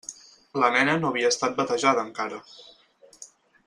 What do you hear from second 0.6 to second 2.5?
La nena no havia estat batejada encara.